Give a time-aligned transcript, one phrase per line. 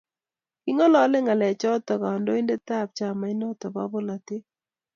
[0.63, 4.43] king'alale ng'alechoto kandoindetab chamainito bo bolatet.